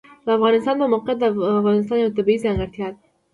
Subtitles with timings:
[0.25, 1.23] د افغانستان د موقعیت د
[1.61, 2.99] افغانستان یوه طبیعي ځانګړتیا ده.